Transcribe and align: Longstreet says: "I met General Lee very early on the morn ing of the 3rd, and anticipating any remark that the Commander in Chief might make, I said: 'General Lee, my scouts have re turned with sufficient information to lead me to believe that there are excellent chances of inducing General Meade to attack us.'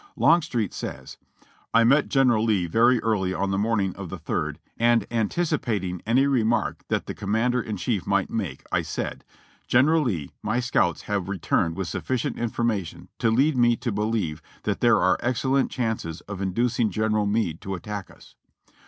Longstreet 0.15 0.73
says: 0.73 1.17
"I 1.75 1.83
met 1.83 2.09
General 2.09 2.43
Lee 2.43 2.65
very 2.65 2.99
early 3.03 3.35
on 3.35 3.51
the 3.51 3.57
morn 3.59 3.81
ing 3.81 3.95
of 3.95 4.09
the 4.09 4.17
3rd, 4.17 4.57
and 4.77 5.05
anticipating 5.11 6.01
any 6.07 6.25
remark 6.25 6.83
that 6.87 7.05
the 7.05 7.13
Commander 7.13 7.61
in 7.61 7.77
Chief 7.77 8.07
might 8.07 8.31
make, 8.31 8.63
I 8.71 8.81
said: 8.81 9.23
'General 9.67 10.01
Lee, 10.01 10.31
my 10.41 10.59
scouts 10.59 11.03
have 11.03 11.29
re 11.29 11.37
turned 11.37 11.75
with 11.77 11.87
sufficient 11.87 12.39
information 12.39 13.09
to 13.19 13.29
lead 13.29 13.55
me 13.55 13.75
to 13.75 13.91
believe 13.91 14.41
that 14.63 14.79
there 14.79 14.97
are 14.99 15.19
excellent 15.21 15.69
chances 15.69 16.21
of 16.21 16.41
inducing 16.41 16.89
General 16.89 17.27
Meade 17.27 17.61
to 17.61 17.75
attack 17.75 18.09
us.' 18.09 18.33